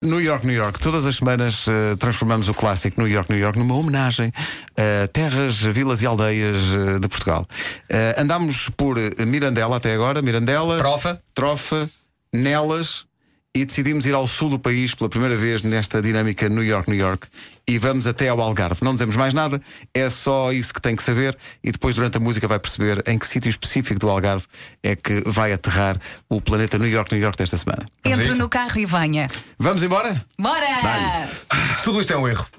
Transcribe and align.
New 0.00 0.20
York, 0.20 0.44
New 0.44 0.54
York. 0.54 0.78
Todas 0.78 1.04
as 1.06 1.16
semanas 1.16 1.66
uh, 1.66 1.96
transformamos 1.98 2.48
o 2.48 2.54
clássico 2.54 3.00
New 3.00 3.08
York, 3.08 3.28
New 3.28 3.38
York 3.38 3.58
numa 3.58 3.74
homenagem 3.74 4.32
a 4.76 5.08
terras, 5.08 5.56
vilas 5.56 6.02
e 6.02 6.06
aldeias 6.06 6.72
uh, 6.72 7.00
de 7.00 7.08
Portugal. 7.08 7.48
Uh, 7.90 8.20
andámos 8.20 8.68
por 8.76 8.96
Mirandela 9.26 9.76
até 9.76 9.92
agora, 9.92 10.22
Mirandela, 10.22 10.78
Trofa, 10.78 11.20
Trofa, 11.34 11.90
Nelas 12.32 13.06
e 13.54 13.64
decidimos 13.64 14.06
ir 14.06 14.14
ao 14.14 14.28
sul 14.28 14.50
do 14.50 14.58
país 14.58 14.94
pela 14.94 15.08
primeira 15.08 15.36
vez 15.36 15.62
nesta 15.62 16.02
dinâmica 16.02 16.48
New 16.48 16.62
York, 16.62 16.90
New 16.90 16.98
York 16.98 17.26
e 17.66 17.78
vamos 17.78 18.06
até 18.06 18.28
ao 18.28 18.40
Algarve. 18.40 18.80
Não 18.82 18.92
dizemos 18.92 19.16
mais 19.16 19.34
nada, 19.34 19.60
é 19.92 20.08
só 20.08 20.52
isso 20.52 20.72
que 20.72 20.80
tem 20.80 20.94
que 20.94 21.02
saber 21.02 21.36
e 21.62 21.72
depois 21.72 21.96
durante 21.96 22.16
a 22.16 22.20
música 22.20 22.46
vai 22.46 22.58
perceber 22.58 23.02
em 23.06 23.18
que 23.18 23.26
sítio 23.26 23.48
específico 23.48 23.98
do 23.98 24.08
Algarve 24.08 24.44
é 24.82 24.94
que 24.94 25.22
vai 25.26 25.52
aterrar 25.52 26.00
o 26.28 26.40
planeta 26.40 26.78
New 26.78 26.88
York, 26.88 27.12
New 27.12 27.22
York 27.22 27.36
desta 27.36 27.56
semana. 27.56 27.84
Entre 28.04 28.34
no 28.34 28.48
carro 28.48 28.78
e 28.78 28.86
venha. 28.86 29.26
Vamos 29.58 29.82
embora? 29.82 30.24
Bora! 30.38 31.28
tudo 31.82 32.00
isto 32.00 32.12
é 32.12 32.16
um 32.16 32.28
erro. 32.28 32.46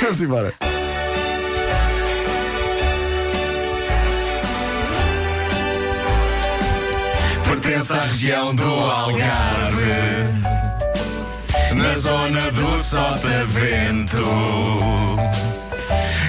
Vamos 0.00 0.22
embora. 0.22 0.69
Pertence 7.70 7.92
à 7.92 8.02
região 8.02 8.52
do 8.52 8.64
Algarve, 8.64 10.24
na 11.72 11.92
zona 11.92 12.50
do 12.50 12.82
Sotavento. 12.82 14.24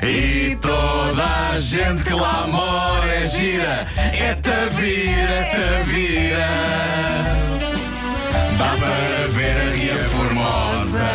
E 0.04 0.56
toda 0.58 1.24
a 1.50 1.60
gente 1.60 2.04
que 2.04 2.14
lá 2.14 2.46
mora 2.48 3.08
é 3.08 3.28
gira, 3.28 3.88
é 3.98 4.36
Tavira, 4.36 5.50
Tavira. 5.52 6.50
Dá 8.60 8.76
para 8.78 9.28
ver 9.30 9.62
a 9.62 9.76
Ria 9.76 9.98
Formosa 10.10 11.10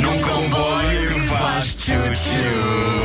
num 0.00 0.20
comboio 0.20 1.14
que 1.14 1.20
faz 1.28 1.76
tchu-tchu. 1.76 3.01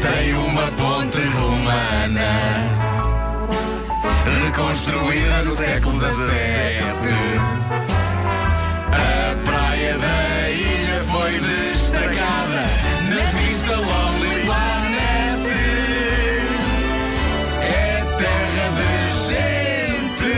Tem 0.00 0.32
uma 0.34 0.70
ponte 0.72 1.18
romana 1.18 2.88
reconstruída 4.44 5.38
no 5.38 5.56
século 5.56 5.98
XVII. 5.98 6.08
A 8.92 9.36
praia 9.44 9.98
da 9.98 10.50
ilha 10.50 11.02
foi 11.10 11.40
destacada 11.40 12.64
na 13.10 13.16
revista 13.16 13.74
Lonely 13.76 14.44
Planet. 14.44 15.46
É 17.62 18.04
terra 18.18 18.66
de 18.78 18.94
gente 19.28 20.32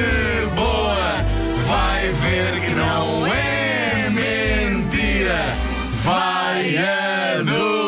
boa, 0.54 1.24
vai 1.68 2.10
ver 2.12 2.60
que 2.62 2.74
não 2.74 3.26
é 3.26 4.08
mentira, 4.10 5.54
vai 6.02 6.78
adorar. 6.78 7.79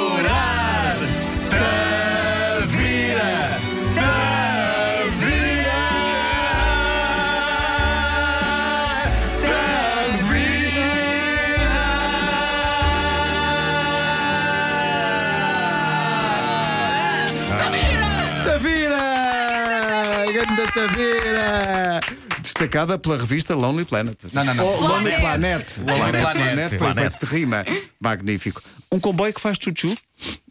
Tavira. 18.73 20.33
Ganda 20.33 20.73
Tavira! 20.73 22.01
Destacada 22.41 22.99
pela 22.99 23.19
revista 23.19 23.55
Lonely 23.55 23.85
Planet. 23.85 24.17
Não, 24.33 24.45
não, 24.45 24.55
não. 24.55 24.67
Oh, 24.67 24.81
Lonely 24.81 25.17
Planet. 25.21 25.79
Lonely 25.79 26.13
Planet. 26.13 26.79
Planet, 26.79 27.19
para 27.19 27.27
de 27.27 27.27
rima. 27.27 27.65
Magnífico. 28.01 28.63
Um 28.91 28.99
comboio 28.99 29.33
que 29.35 29.41
faz 29.41 29.59
chuchu? 29.61 29.97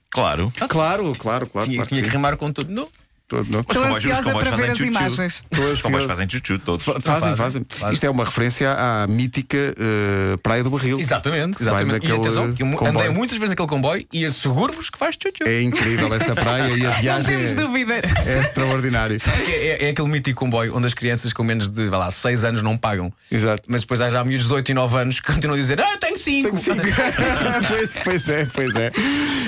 Claro. 0.10 0.52
Claro, 0.70 1.14
claro, 1.18 1.48
claro. 1.48 1.68
Tinha, 1.68 1.78
claro 1.78 1.90
que 1.90 1.96
tinha 1.96 2.04
que 2.04 2.10
sim. 2.10 2.16
rimar 2.16 2.38
com 2.38 2.52
tudo. 2.52 2.72
Não. 2.72 2.88
Todo, 3.32 3.50
não? 3.50 3.62
Os 3.62 3.66
Estou 3.78 3.96
ansiosa 3.96 4.24
para 4.24 4.34
ver 4.34 4.50
fazem 4.50 4.66
as 4.72 4.78
chuchu. 4.78 4.90
imagens. 4.90 5.44
Os 5.72 5.82
comboios 5.82 6.06
fazem 6.06 6.28
chuchu 6.30 6.60
todos. 6.60 6.84
Fa- 6.86 7.00
Fazem, 7.00 7.34
fazem. 7.38 7.66
Isto 7.94 8.04
é 8.06 8.10
uma 8.10 8.26
referência 8.26 8.74
à 8.74 9.08
mítica 9.08 9.58
eh, 9.58 10.38
Praia 10.44 10.62
do 10.66 10.70
Barril. 10.70 11.00
Exatamente, 11.00 11.62
exatamente. 11.62 12.06
E 12.06 12.12
atenção, 12.12 12.52
que 12.54 12.62
andei 12.62 13.08
muitas 13.10 13.38
vezes 13.38 13.52
naquele 13.52 13.70
comboio 13.70 14.06
e 14.12 14.26
asseguro-vos 14.26 14.90
que 14.90 14.98
faz 14.98 15.16
tchu-tchu. 15.16 15.46
É 15.48 15.62
incrível 15.62 16.14
essa 16.14 16.36
praia 16.36 16.76
e 16.76 16.86
a 16.86 16.90
Não 16.92 17.00
viagem 17.02 17.36
temos 17.38 17.52
é, 17.52 17.56
dúvidas. 17.56 18.28
é 18.28 18.42
extraordinário. 18.42 19.18
Que 19.18 19.52
é, 19.52 19.86
é 19.86 19.90
aquele 19.92 20.10
mítico 20.10 20.38
comboio 20.42 20.76
onde 20.76 20.88
as 20.88 20.94
crianças 20.94 21.32
com 21.32 21.42
menos 21.42 21.70
de, 21.70 21.86
lá, 21.90 22.12
6 22.12 22.44
anos 22.44 22.62
não 22.62 22.78
pagam. 22.78 23.14
Exato. 23.32 23.64
Mas 23.66 23.80
depois 23.80 24.02
há 24.02 24.10
já 24.10 24.22
miúdos 24.26 24.48
de 24.48 24.54
8 24.54 24.70
e 24.70 24.74
9 24.74 24.98
anos 24.98 25.20
que 25.22 25.32
continuam 25.34 25.58
a 25.58 25.62
dizer: 25.62 25.80
Ah, 25.80 25.98
tenho 25.98 26.18
5. 26.18 26.50
pois, 27.70 27.94
pois 28.04 28.28
é, 28.30 28.46
pois 28.54 28.76
é. 28.76 28.92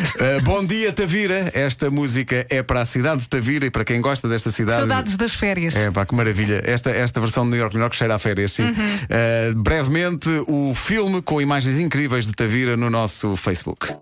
Uh, 0.04 0.42
bom 0.44 0.66
dia, 0.66 0.92
Tavira. 0.92 1.52
Esta 1.54 1.90
música 1.90 2.46
é 2.50 2.62
para 2.62 2.82
a 2.82 2.86
cidade 2.86 3.22
de 3.22 3.30
Tavira 3.30 3.66
e 3.66 3.72
para 3.72 3.86
quem 3.86 4.02
gosta 4.02 4.28
desta 4.28 4.52
cidade. 4.52 4.80
Saudades 4.80 5.18
das 5.18 5.34
férias. 5.34 5.76
É, 5.76 5.90
pá, 5.90 6.06
que 6.06 6.16
maravilha. 6.16 6.62
Esta, 6.66 6.92
esta 6.92 7.20
versão 7.20 7.44
de 7.46 7.52
New 7.52 7.60
York, 7.60 7.76
New 7.76 7.82
York 7.82 7.96
cheira 7.96 8.16
a 8.16 8.20
férias, 8.20 8.54
sim. 8.54 8.64
Uh, 8.64 9.56
brevemente, 9.56 10.30
o 10.48 10.74
filme 10.76 11.22
com 11.22 11.42
imagens 11.42 11.80
incríveis 11.80 12.26
de 12.26 12.34
Tavira 12.34 12.76
no 12.76 12.90
nosso 12.90 13.36
Facebook. 13.36 13.94